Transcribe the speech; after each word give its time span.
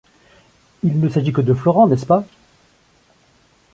Il 0.81 0.99
ne 0.99 1.09
s’agit 1.09 1.31
que 1.31 1.41
de 1.41 1.53
Florent, 1.53 1.85
n’est-ce 1.87 2.07
pas? 2.07 2.25